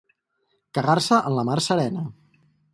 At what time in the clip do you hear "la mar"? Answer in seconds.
1.41-1.61